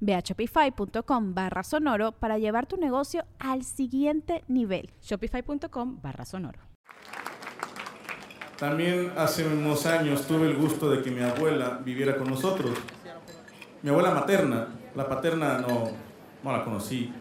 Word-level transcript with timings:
Ve 0.00 0.14
a 0.14 0.20
shopify.com 0.20 1.34
barra 1.34 1.62
sonoro 1.62 2.12
para 2.12 2.38
llevar 2.38 2.66
tu 2.66 2.76
negocio 2.76 3.24
al 3.38 3.64
siguiente 3.64 4.44
nivel. 4.48 4.90
Shopify.com 5.02 6.00
barra 6.02 6.24
sonoro. 6.24 6.60
También 8.58 9.12
hace 9.16 9.46
unos 9.46 9.86
años 9.86 10.26
tuve 10.26 10.48
el 10.48 10.56
gusto 10.56 10.90
de 10.90 11.02
que 11.02 11.10
mi 11.10 11.22
abuela 11.22 11.80
viviera 11.84 12.16
con 12.16 12.28
nosotros. 12.28 12.72
Mi 13.82 13.90
abuela 13.90 14.10
materna, 14.10 14.66
la 14.96 15.08
paterna 15.08 15.58
no, 15.58 15.90
no 16.42 16.52
la 16.52 16.64
conocí, 16.64 17.12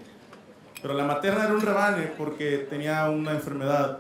pero 0.82 0.96
la 0.96 1.04
materna 1.04 1.44
era 1.46 1.54
un 1.54 1.62
rebane 1.62 2.08
porque 2.18 2.66
tenía 2.70 3.10
una 3.10 3.32
enfermedad 3.32 4.00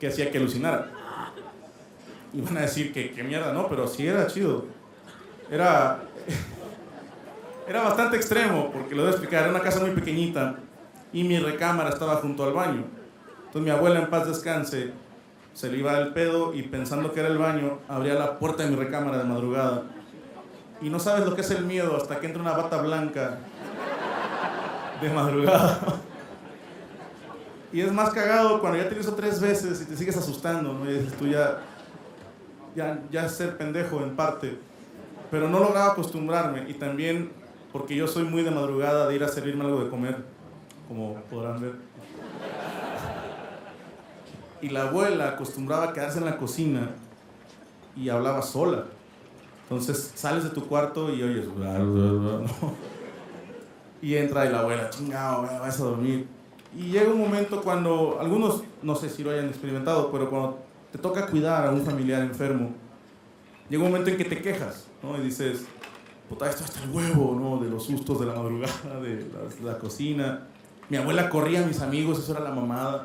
que 0.00 0.08
hacía 0.08 0.30
que 0.30 0.38
alucinara. 0.38 0.90
Y 2.32 2.40
van 2.40 2.56
a 2.56 2.62
decir 2.62 2.92
que, 2.92 3.12
qué 3.12 3.22
mierda, 3.22 3.52
no, 3.52 3.68
pero 3.68 3.86
sí 3.86 4.06
era 4.06 4.26
chido. 4.26 4.64
Era, 5.50 6.02
era 7.66 7.82
bastante 7.82 8.16
extremo, 8.16 8.70
porque 8.72 8.94
lo 8.94 9.02
voy 9.02 9.08
a 9.08 9.12
explicar, 9.12 9.42
era 9.42 9.50
una 9.50 9.60
casa 9.60 9.80
muy 9.80 9.90
pequeñita 9.90 10.56
y 11.12 11.24
mi 11.24 11.38
recámara 11.38 11.90
estaba 11.90 12.16
junto 12.16 12.44
al 12.44 12.52
baño. 12.52 12.84
Entonces 13.46 13.62
mi 13.62 13.70
abuela 13.70 14.00
en 14.00 14.10
paz 14.10 14.26
descanse, 14.26 14.92
se 15.52 15.70
le 15.70 15.78
iba 15.78 15.98
el 15.98 16.12
pedo 16.12 16.54
y 16.54 16.62
pensando 16.62 17.12
que 17.12 17.20
era 17.20 17.28
el 17.28 17.38
baño, 17.38 17.78
abría 17.88 18.14
la 18.14 18.38
puerta 18.38 18.62
de 18.62 18.70
mi 18.70 18.76
recámara 18.76 19.18
de 19.18 19.24
madrugada. 19.24 19.84
Y 20.80 20.90
no 20.90 20.98
sabes 20.98 21.26
lo 21.26 21.34
que 21.34 21.42
es 21.42 21.50
el 21.50 21.64
miedo 21.64 21.96
hasta 21.96 22.18
que 22.18 22.26
entra 22.26 22.42
una 22.42 22.52
bata 22.52 22.80
blanca 22.82 23.38
de 25.00 25.10
madrugada. 25.10 25.78
Y 27.72 27.80
es 27.80 27.92
más 27.92 28.10
cagado 28.10 28.60
cuando 28.60 28.78
ya 28.78 28.88
te 28.88 28.98
hizo 28.98 29.14
tres 29.14 29.40
veces 29.40 29.80
y 29.80 29.84
te 29.86 29.96
sigues 29.96 30.16
asustando, 30.16 30.74
¿no? 30.74 30.90
Y 30.90 30.94
dices 30.94 31.14
tú 31.16 31.26
ya, 31.26 31.60
ya, 32.74 33.00
ya 33.10 33.28
ser 33.28 33.56
pendejo 33.56 34.02
en 34.02 34.16
parte. 34.16 34.58
Pero 35.30 35.48
no 35.48 35.60
lograba 35.60 35.92
acostumbrarme 35.92 36.68
y 36.68 36.74
también 36.74 37.30
porque 37.72 37.96
yo 37.96 38.06
soy 38.06 38.24
muy 38.24 38.42
de 38.42 38.50
madrugada 38.50 39.08
de 39.08 39.16
ir 39.16 39.24
a 39.24 39.28
servirme 39.28 39.64
algo 39.64 39.82
de 39.82 39.90
comer, 39.90 40.24
como 40.88 41.14
podrán 41.30 41.60
ver. 41.60 41.74
Y 44.60 44.68
la 44.68 44.88
abuela 44.88 45.30
acostumbraba 45.30 45.84
a 45.84 45.92
quedarse 45.92 46.18
en 46.18 46.26
la 46.26 46.36
cocina 46.36 46.90
y 47.96 48.08
hablaba 48.10 48.42
sola. 48.42 48.84
Entonces 49.64 50.12
sales 50.14 50.44
de 50.44 50.50
tu 50.50 50.66
cuarto 50.66 51.12
y 51.12 51.22
oyes... 51.22 51.46
Y 54.02 54.16
entra 54.16 54.44
y 54.46 54.50
la 54.50 54.60
abuela, 54.60 54.90
chingado, 54.90 55.42
vas 55.42 55.80
a 55.80 55.84
dormir. 55.84 56.26
Y 56.76 56.90
llega 56.90 57.08
un 57.10 57.20
momento 57.20 57.62
cuando, 57.62 58.18
algunos 58.20 58.64
no 58.82 58.96
sé 58.96 59.08
si 59.08 59.22
lo 59.22 59.30
hayan 59.30 59.46
experimentado, 59.46 60.10
pero 60.10 60.28
cuando 60.28 60.58
te 60.90 60.98
toca 60.98 61.28
cuidar 61.28 61.66
a 61.66 61.70
un 61.70 61.84
familiar 61.84 62.20
enfermo, 62.22 62.70
llega 63.70 63.82
un 63.82 63.90
momento 63.90 64.10
en 64.10 64.16
que 64.16 64.24
te 64.24 64.42
quejas, 64.42 64.88
¿no? 65.02 65.16
Y 65.16 65.20
dices, 65.20 65.66
esto 66.40 66.64
hasta 66.64 66.82
el 66.82 66.90
huevo, 66.90 67.38
¿no? 67.38 67.58
De 67.62 67.70
los 67.70 67.84
sustos 67.84 68.18
de 68.20 68.26
la 68.26 68.34
madrugada, 68.34 69.00
de 69.00 69.30
la, 69.62 69.78
cocina. 69.78 70.48
Mi 70.88 70.96
abuela 70.96 71.30
corría 71.30 71.62
a 71.62 71.66
mis 71.66 71.80
amigos, 71.80 72.18
eso 72.18 72.32
era 72.32 72.40
la 72.40 72.50
mamada. 72.50 73.04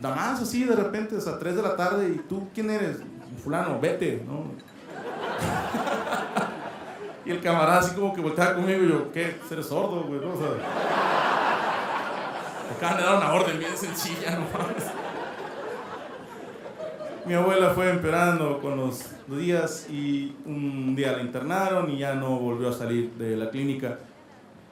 Nada 0.00 0.16
más 0.16 0.42
así 0.42 0.64
de 0.64 0.74
repente, 0.76 1.16
a 1.16 1.38
3 1.38 1.56
de 1.56 1.62
la 1.62 1.76
tarde, 1.76 2.12
¿y 2.14 2.18
tú 2.28 2.48
quién 2.54 2.70
eres? 2.70 2.98
Fulano, 3.42 3.80
vete, 3.80 4.22
¿no? 4.26 4.44
y 7.24 7.30
el 7.30 7.40
camarada 7.40 7.78
así 7.80 7.94
como 7.94 8.12
que 8.14 8.20
volteaba 8.20 8.54
conmigo 8.54 8.82
y 8.82 8.88
yo, 8.88 9.10
¿qué? 9.12 9.40
¿Eres 9.50 9.66
sordo, 9.66 10.04
güey? 10.04 10.20
¿no? 10.20 10.34
O 10.34 10.36
sea, 10.36 10.48
acaban 12.76 12.98
de 12.98 13.04
dar 13.04 13.16
una 13.16 13.32
orden 13.32 13.58
bien 13.58 13.74
sencilla, 13.76 14.38
no. 14.38 14.46
Mi 17.26 17.34
abuela 17.34 17.70
fue 17.70 17.90
empeorando 17.90 18.60
con 18.60 18.76
los 18.76 19.00
días 19.26 19.88
y 19.90 20.36
un 20.46 20.94
día 20.94 21.10
la 21.10 21.22
internaron 21.22 21.90
y 21.90 21.98
ya 21.98 22.14
no 22.14 22.38
volvió 22.38 22.68
a 22.68 22.72
salir 22.72 23.14
de 23.14 23.36
la 23.36 23.50
clínica. 23.50 23.98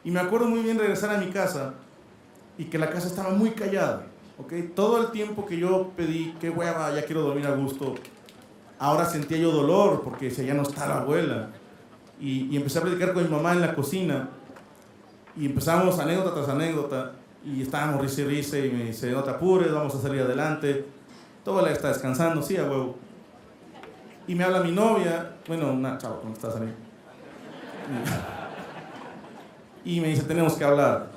Y 0.05 0.13
me 0.13 0.21
acuerdo 0.21 0.47
muy 0.47 0.61
bien 0.61 0.79
regresar 0.79 1.11
a 1.11 1.19
mi 1.19 1.33
casa 1.33 1.75
y 2.57 2.67
que 2.67 2.79
la 2.79 2.91
casa 2.91 3.09
estaba 3.09 3.31
muy 3.31 3.51
callada. 3.51 4.07
¿okay? 4.39 4.71
Todo 4.73 5.01
el 5.01 5.11
tiempo 5.11 5.45
que 5.45 5.59
yo 5.59 5.91
pedí, 5.97 6.33
qué 6.41 6.49
hueva, 6.49 6.95
ya 6.95 7.05
quiero 7.05 7.23
dormir 7.23 7.49
a 7.49 7.57
gusto, 7.57 7.97
ahora 8.79 9.05
sentía 9.05 9.39
yo 9.39 9.51
dolor 9.51 10.03
porque 10.05 10.31
ya 10.31 10.55
no 10.55 10.63
está 10.63 10.87
la 10.87 11.01
abuela. 11.01 11.49
Y, 12.21 12.47
y 12.53 12.57
empecé 12.57 12.79
a 12.79 12.83
platicar 12.83 13.15
con 13.15 13.25
mi 13.25 13.31
mamá 13.31 13.55
en 13.55 13.63
la 13.63 13.75
cocina 13.75 14.29
y 15.37 15.47
empezamos 15.47 15.99
anécdota 15.99 16.33
tras 16.33 16.49
anécdota 16.49 17.15
y 17.45 17.63
estábamos 17.63 18.01
risa 18.01 18.21
y 18.21 18.25
risa 18.27 18.59
y 18.59 18.71
me 18.71 18.85
dice, 18.85 19.11
no 19.11 19.25
te 19.25 19.31
apures, 19.31 19.73
vamos 19.73 19.93
a 19.97 20.01
salir 20.01 20.23
adelante. 20.23 20.85
Todo 21.45 21.61
la 21.63 21.71
está 21.71 21.89
descansando, 21.89 22.43
sí, 22.43 22.57
a 22.57 22.65
huevo. 22.65 22.97
Y 24.27 24.35
me 24.35 24.45
habla 24.45 24.61
mi 24.61 24.73
novia, 24.73 25.37
bueno, 25.47 25.71
una 25.71 25.99
chavo, 25.99 26.21
¿cómo 26.21 26.33
estás 26.33 26.57
ahí? 26.57 26.75
Y 29.85 30.01
me 30.01 30.09
dice, 30.09 30.23
tenemos 30.23 30.55
que 30.55 30.65
hablar. 30.65 31.11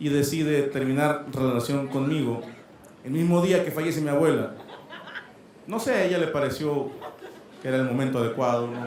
Y 0.00 0.08
decide 0.08 0.62
terminar 0.62 1.26
relación 1.32 1.86
conmigo 1.88 2.42
el 3.04 3.12
mismo 3.12 3.40
día 3.40 3.64
que 3.64 3.70
fallece 3.70 4.00
mi 4.00 4.08
abuela. 4.08 4.54
No 5.66 5.78
sé, 5.78 5.94
a 5.94 6.04
ella 6.04 6.18
le 6.18 6.26
pareció 6.28 6.90
que 7.62 7.68
era 7.68 7.76
el 7.76 7.84
momento 7.84 8.18
adecuado. 8.18 8.66
¿no? 8.66 8.86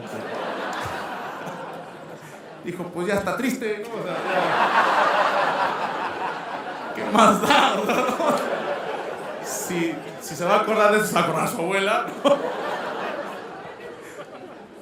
Dijo, 2.64 2.84
pues 2.94 3.08
ya 3.08 3.14
está 3.14 3.36
triste, 3.36 3.82
¿no? 3.82 3.88
¿Qué 6.94 7.04
más 7.10 7.40
da? 7.40 7.76
Si, 9.44 9.92
si 10.22 10.34
se 10.36 10.44
va 10.44 10.56
a 10.56 10.60
acordar 10.60 10.92
de 10.92 10.98
eso, 10.98 11.06
se 11.06 11.18
acordar 11.18 11.48
su 11.48 11.58
abuela. 11.58 12.06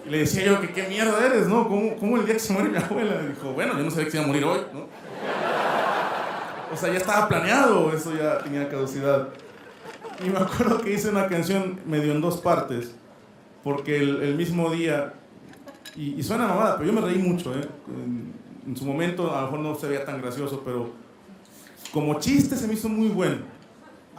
Le 0.08 0.18
decía 0.18 0.44
yo 0.44 0.60
que 0.60 0.72
qué 0.72 0.88
mierda 0.88 1.24
eres, 1.24 1.46
¿no? 1.46 1.68
¿Cómo, 1.68 1.96
¿Cómo, 1.96 2.16
el 2.16 2.24
día 2.24 2.34
que 2.34 2.40
se 2.40 2.52
muere 2.52 2.68
mi 2.68 2.78
abuela? 2.78 3.22
Y 3.22 3.28
dijo, 3.28 3.52
bueno, 3.52 3.76
yo 3.76 3.84
no 3.84 3.90
sabía 3.90 4.06
que 4.06 4.10
se 4.10 4.16
iba 4.16 4.24
a 4.24 4.26
morir 4.26 4.44
hoy, 4.44 4.60
¿no? 4.72 4.86
O 6.72 6.76
sea, 6.76 6.90
ya 6.90 6.98
estaba 6.98 7.28
planeado, 7.28 7.92
eso 7.92 8.12
ya 8.16 8.38
tenía 8.38 8.68
caducidad. 8.68 9.28
Y 10.24 10.30
me 10.30 10.38
acuerdo 10.38 10.80
que 10.80 10.92
hice 10.92 11.08
una 11.08 11.28
canción 11.28 11.80
medio 11.86 12.12
en 12.12 12.20
dos 12.20 12.38
partes, 12.38 12.94
porque 13.62 13.98
el, 13.98 14.34
mismo 14.34 14.70
día, 14.70 15.14
y, 15.96 16.14
y, 16.14 16.22
suena 16.22 16.46
mamada, 16.46 16.76
pero 16.76 16.92
yo 16.92 17.00
me 17.00 17.06
reí 17.06 17.18
mucho, 17.18 17.54
¿eh? 17.54 17.66
En, 17.88 18.32
en 18.66 18.76
su 18.76 18.84
momento 18.84 19.34
a 19.34 19.40
lo 19.40 19.46
mejor 19.46 19.60
no 19.60 19.74
se 19.74 19.88
veía 19.88 20.04
tan 20.04 20.20
gracioso, 20.20 20.62
pero 20.64 20.90
como 21.92 22.18
chiste 22.18 22.56
se 22.56 22.66
me 22.66 22.74
hizo 22.74 22.88
muy 22.88 23.08
bueno. 23.08 23.38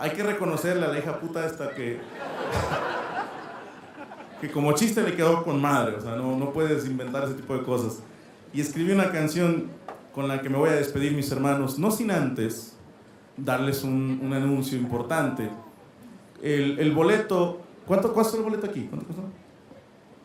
Hay 0.02 0.12
que 0.12 0.24
reconocerle 0.24 0.86
a 0.86 0.90
la 0.90 0.98
hija 0.98 1.20
puta 1.20 1.46
esta 1.46 1.70
que 1.70 2.02
que 4.42 4.50
como 4.50 4.74
chiste 4.74 5.04
le 5.04 5.16
quedó 5.16 5.44
con 5.44 5.62
madre, 5.62 5.98
o 5.98 6.02
sea, 6.02 6.16
no, 6.16 6.36
no 6.36 6.52
puedes 6.52 6.88
inventar 6.88 7.26
ese 7.26 7.36
tipo 7.36 7.56
de 7.56 7.62
cosas. 7.62 8.00
Y 8.52 8.60
escribí 8.60 8.92
una 8.92 9.12
canción 9.12 9.70
con 10.16 10.28
la 10.28 10.42
que 10.42 10.50
me 10.50 10.58
voy 10.58 10.70
a 10.70 10.74
despedir 10.74 11.14
mis 11.14 11.32
hermanos, 11.32 11.78
no 11.78 11.92
sin 11.92 12.10
antes 12.10 12.76
darles 13.38 13.84
un, 13.84 14.20
un 14.24 14.34
anuncio 14.34 14.80
importante. 14.80 15.48
El, 16.42 16.80
el, 16.80 16.92
boleto, 16.92 17.62
¿cuánto 17.86 18.12
cuesta 18.14 18.36
el 18.36 18.44
boleto 18.44 18.66
aquí? 18.66 18.88
¿Cuánto 18.90 19.06
costó? 19.06 19.24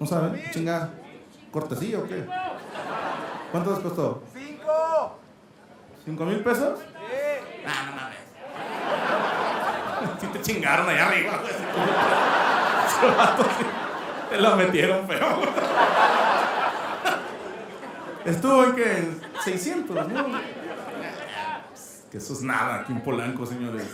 ¿No 0.01 0.07
saben? 0.07 0.43
Chingada. 0.51 0.95
¿Cortesía 1.53 1.99
o 1.99 2.05
qué? 2.05 2.25
¿Cuánto 3.53 3.71
les 3.73 3.81
costó? 3.81 4.23
¡Cinco! 4.33 5.19
¿Cinco 6.07 6.25
mil 6.25 6.41
pesos? 6.41 6.79
Sí. 6.79 7.65
Ah, 7.67 7.96
Si 10.21 10.27
te 10.27 10.43
chingaron 10.43 10.89
allá 10.89 11.09
arriba. 11.09 11.43
Te 14.31 14.41
lo 14.41 14.57
metieron 14.57 15.07
feo. 15.07 15.43
Estuvo 18.25 18.65
en 18.65 18.75
que 18.75 18.99
en 18.99 19.21
600, 19.45 20.09
¿no? 20.09 20.27
Que 22.11 22.19
eso 22.19 22.33
es 22.33 22.43
nada 22.43 22.81
aquí 22.81 22.93
en 22.93 23.03
Polanco, 23.03 23.47
señores. 23.47 23.85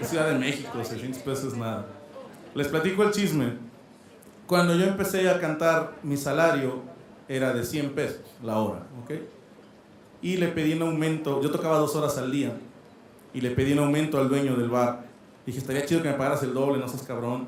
Ciudad 0.00 0.28
de 0.28 0.38
México, 0.38 0.82
600 0.82 1.22
pesos 1.22 1.56
nada. 1.56 1.86
Les 2.54 2.68
platico 2.68 3.02
el 3.02 3.10
chisme. 3.10 3.54
Cuando 4.46 4.74
yo 4.74 4.86
empecé 4.86 5.28
a 5.28 5.40
cantar, 5.40 5.92
mi 6.02 6.16
salario 6.16 6.82
era 7.28 7.52
de 7.52 7.64
100 7.64 7.94
pesos 7.94 8.20
la 8.42 8.58
hora, 8.58 8.86
¿ok? 9.02 9.10
Y 10.22 10.38
le 10.38 10.48
pedí 10.48 10.72
un 10.72 10.82
aumento, 10.82 11.42
yo 11.42 11.50
tocaba 11.50 11.76
dos 11.76 11.94
horas 11.96 12.16
al 12.16 12.32
día, 12.32 12.52
y 13.34 13.42
le 13.42 13.50
pedí 13.50 13.74
un 13.74 13.80
aumento 13.80 14.18
al 14.18 14.28
dueño 14.28 14.56
del 14.56 14.70
bar. 14.70 15.07
Dije, 15.48 15.60
estaría 15.60 15.86
chido 15.86 16.02
que 16.02 16.10
me 16.10 16.14
pagaras 16.14 16.42
el 16.42 16.52
doble, 16.52 16.78
no 16.78 16.86
seas 16.88 17.04
cabrón. 17.04 17.46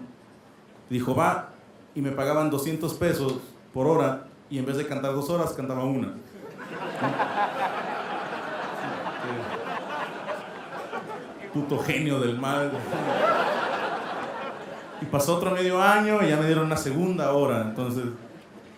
Dijo, 0.89 1.15
va, 1.15 1.51
y 1.95 2.01
me 2.01 2.13
pagaban 2.13 2.49
200 2.49 2.95
pesos 2.95 3.35
por 3.75 3.87
hora, 3.87 4.25
y 4.49 4.57
en 4.57 4.65
vez 4.65 4.79
de 4.79 4.87
cantar 4.87 5.13
dos 5.13 5.29
horas, 5.29 5.53
cantaba 5.53 5.85
una. 5.85 6.15
Puto 11.53 11.79
genio 11.81 12.19
del 12.21 12.39
mal. 12.39 12.73
Y 15.03 15.05
pasó 15.05 15.37
otro 15.37 15.51
medio 15.51 15.83
año 15.83 16.23
y 16.23 16.31
ya 16.31 16.39
me 16.39 16.47
dieron 16.47 16.65
una 16.65 16.79
segunda 16.79 17.33
hora. 17.33 17.61
Entonces, 17.61 18.05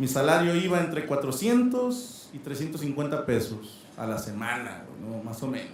mi 0.00 0.08
salario 0.08 0.56
iba 0.56 0.80
entre 0.80 1.06
400 1.06 2.30
y 2.32 2.38
350 2.38 3.24
pesos 3.24 3.86
a 3.96 4.04
la 4.04 4.18
semana, 4.18 4.82
más 5.24 5.40
o 5.44 5.46
menos. 5.46 5.70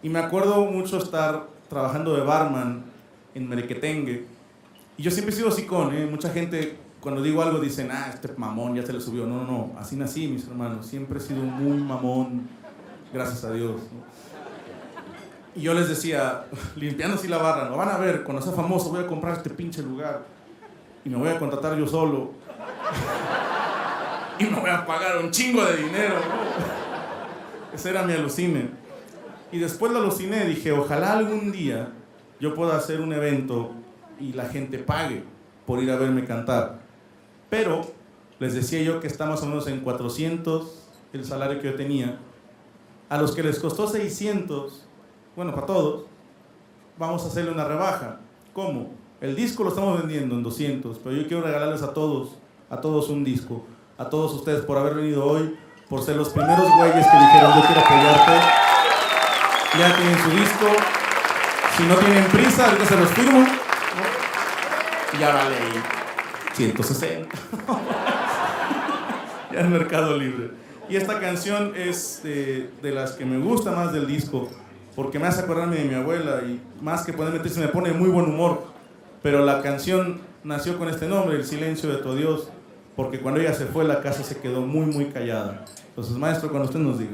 Y 0.00 0.08
me 0.08 0.20
acuerdo 0.20 0.64
mucho 0.66 0.98
estar 0.98 1.55
trabajando 1.68 2.16
de 2.16 2.22
barman 2.22 2.84
en 3.34 3.48
Merequetengue. 3.48 4.26
Y 4.96 5.02
yo 5.02 5.10
siempre 5.10 5.34
he 5.34 5.36
sido 5.36 5.50
con 5.66 5.94
¿eh? 5.94 6.06
Mucha 6.06 6.30
gente, 6.30 6.78
cuando 7.00 7.22
digo 7.22 7.42
algo, 7.42 7.60
dicen, 7.60 7.90
ah, 7.90 8.10
este 8.12 8.28
mamón 8.36 8.74
ya 8.74 8.84
se 8.84 8.92
le 8.92 9.00
subió. 9.00 9.26
No, 9.26 9.44
no, 9.44 9.44
no. 9.44 9.72
Así 9.78 9.96
nací, 9.96 10.26
mis 10.28 10.46
hermanos. 10.46 10.86
Siempre 10.86 11.18
he 11.18 11.22
sido 11.22 11.42
muy 11.42 11.78
mamón, 11.78 12.48
gracias 13.12 13.44
a 13.44 13.52
Dios. 13.52 13.80
Y 15.54 15.62
yo 15.62 15.74
les 15.74 15.88
decía, 15.88 16.44
limpiando 16.76 17.16
así 17.16 17.28
la 17.28 17.38
barra, 17.38 17.68
no 17.68 17.76
van 17.76 17.88
a 17.88 17.98
ver, 17.98 18.24
cuando 18.24 18.42
sea 18.42 18.52
famoso 18.52 18.90
voy 18.90 19.04
a 19.04 19.06
comprar 19.06 19.36
este 19.36 19.50
pinche 19.50 19.82
lugar 19.82 20.26
y 21.04 21.08
me 21.08 21.16
voy 21.16 21.28
a 21.28 21.38
contratar 21.38 21.76
yo 21.78 21.86
solo. 21.86 22.32
y 24.38 24.44
me 24.44 24.60
voy 24.60 24.70
a 24.70 24.84
pagar 24.84 25.18
un 25.18 25.30
chingo 25.30 25.64
de 25.64 25.76
dinero. 25.76 26.16
Ese 27.72 27.90
era 27.90 28.02
mi 28.02 28.12
alucine. 28.12 28.85
Y 29.52 29.58
después 29.58 29.92
lo 29.92 30.00
aluciné, 30.00 30.44
dije, 30.44 30.72
ojalá 30.72 31.12
algún 31.12 31.52
día 31.52 31.92
yo 32.40 32.54
pueda 32.54 32.76
hacer 32.76 33.00
un 33.00 33.12
evento 33.12 33.70
y 34.18 34.32
la 34.32 34.46
gente 34.46 34.78
pague 34.78 35.22
por 35.66 35.82
ir 35.82 35.90
a 35.90 35.96
verme 35.96 36.24
cantar. 36.24 36.80
Pero 37.48 37.82
les 38.38 38.54
decía 38.54 38.82
yo 38.82 39.00
que 39.00 39.06
estamos 39.06 39.36
más 39.36 39.44
o 39.44 39.46
menos 39.46 39.66
en 39.68 39.80
400 39.80 40.82
el 41.12 41.24
salario 41.24 41.60
que 41.60 41.70
yo 41.70 41.76
tenía. 41.76 42.18
A 43.08 43.18
los 43.18 43.34
que 43.34 43.42
les 43.42 43.58
costó 43.58 43.86
600, 43.86 44.86
bueno, 45.36 45.54
para 45.54 45.66
todos, 45.66 46.06
vamos 46.98 47.24
a 47.24 47.28
hacerle 47.28 47.52
una 47.52 47.64
rebaja. 47.64 48.20
¿Cómo? 48.52 48.90
El 49.20 49.36
disco 49.36 49.62
lo 49.62 49.70
estamos 49.70 49.98
vendiendo 49.98 50.34
en 50.34 50.42
200, 50.42 50.98
pero 50.98 51.16
yo 51.16 51.26
quiero 51.26 51.42
regalarles 51.42 51.82
a 51.82 51.94
todos, 51.94 52.36
a 52.68 52.80
todos 52.80 53.08
un 53.08 53.24
disco. 53.24 53.64
A 53.96 54.10
todos 54.10 54.34
ustedes 54.34 54.62
por 54.62 54.76
haber 54.76 54.94
venido 54.94 55.24
hoy, 55.24 55.56
por 55.88 56.02
ser 56.02 56.16
los 56.16 56.28
primeros 56.30 56.68
güeyes 56.76 57.06
que 57.06 57.18
dijeron 57.18 57.54
yo 57.54 57.66
quiero 57.66 57.80
apoyarte. 57.80 58.65
Ya 59.78 59.96
tienen 59.96 60.18
su 60.18 60.30
disco. 60.30 60.66
Si 61.76 61.82
no 61.84 61.94
tienen 61.96 62.24
prisa, 62.24 62.66
ahorita 62.66 62.86
se 62.86 62.96
los 62.96 63.10
firmo. 63.10 63.46
Y 65.12 65.18
ya 65.18 65.34
vale 65.34 65.56
160. 66.54 67.28
ya 69.52 69.60
es 69.60 69.68
Mercado 69.68 70.16
Libre. 70.16 70.50
Y 70.88 70.96
esta 70.96 71.20
canción 71.20 71.72
es 71.76 72.20
de, 72.22 72.70
de 72.80 72.92
las 72.92 73.12
que 73.12 73.24
me 73.24 73.38
gusta 73.38 73.72
más 73.72 73.92
del 73.92 74.06
disco 74.06 74.48
porque 74.96 75.18
me 75.18 75.26
hace 75.26 75.42
acordarme 75.42 75.76
de 75.76 75.84
mi 75.84 75.94
abuela 75.94 76.40
y 76.42 76.60
más 76.82 77.04
que 77.04 77.12
poder 77.12 77.34
meterse 77.34 77.60
me 77.60 77.68
pone 77.68 77.92
muy 77.92 78.08
buen 78.08 78.24
humor. 78.24 78.64
Pero 79.22 79.44
la 79.44 79.60
canción 79.60 80.20
nació 80.42 80.78
con 80.78 80.88
este 80.88 81.06
nombre, 81.06 81.36
El 81.36 81.44
silencio 81.44 81.90
de 81.90 81.98
tu 81.98 82.14
Dios, 82.14 82.48
porque 82.96 83.20
cuando 83.20 83.40
ella 83.40 83.52
se 83.52 83.66
fue 83.66 83.84
la 83.84 84.00
casa 84.00 84.22
se 84.22 84.38
quedó 84.38 84.62
muy, 84.62 84.86
muy 84.86 85.06
callada. 85.06 85.66
Entonces, 85.88 86.16
maestro, 86.16 86.48
cuando 86.48 86.68
usted 86.68 86.80
nos 86.80 86.98
diga. 86.98 87.12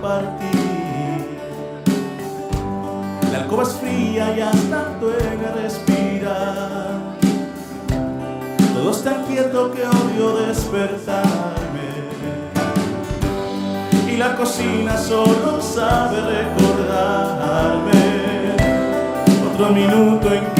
compartir. 0.00 1.38
La 3.30 3.38
alcoba 3.38 3.62
es 3.62 3.72
fría 3.74 4.36
y 4.36 4.40
hasta 4.40 4.96
duele 5.00 5.52
respirar. 5.62 7.00
Todo 8.74 8.90
es 8.90 9.04
tan 9.04 9.24
quieto 9.24 9.72
que 9.72 9.82
odio 9.82 10.36
despertarme. 10.46 11.90
Y 14.10 14.16
la 14.16 14.36
cocina 14.36 14.96
solo 14.96 15.60
sabe 15.60 16.20
recordarme. 16.20 18.00
Otro 19.52 19.70
minuto 19.70 20.32
en 20.32 20.44
que 20.54 20.59